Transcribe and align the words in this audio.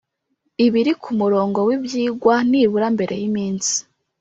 Ibiri 0.65 0.91
ku 1.01 1.09
murongo 1.19 1.59
w 1.67 1.69
ibyigwa 1.77 2.35
nibura 2.49 2.87
mbere 2.95 3.13
y 3.21 3.23
iminsi 3.29 3.75